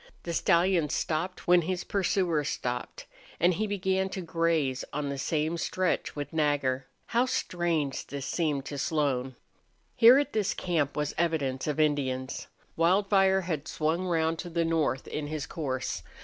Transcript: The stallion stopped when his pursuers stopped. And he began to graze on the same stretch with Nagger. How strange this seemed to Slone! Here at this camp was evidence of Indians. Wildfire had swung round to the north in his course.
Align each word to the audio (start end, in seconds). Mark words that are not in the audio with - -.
The 0.23 0.33
stallion 0.33 0.89
stopped 0.89 1.45
when 1.47 1.61
his 1.61 1.83
pursuers 1.83 2.49
stopped. 2.49 3.05
And 3.39 3.53
he 3.53 3.67
began 3.67 4.09
to 4.09 4.21
graze 4.21 4.83
on 4.91 5.09
the 5.09 5.19
same 5.19 5.59
stretch 5.59 6.15
with 6.15 6.33
Nagger. 6.33 6.87
How 7.05 7.27
strange 7.27 8.07
this 8.07 8.25
seemed 8.25 8.65
to 8.65 8.79
Slone! 8.79 9.35
Here 9.95 10.17
at 10.17 10.33
this 10.33 10.55
camp 10.55 10.97
was 10.97 11.13
evidence 11.19 11.67
of 11.67 11.79
Indians. 11.79 12.47
Wildfire 12.75 13.41
had 13.41 13.67
swung 13.67 14.07
round 14.07 14.39
to 14.39 14.49
the 14.49 14.65
north 14.65 15.07
in 15.07 15.27
his 15.27 15.45
course. 15.45 16.01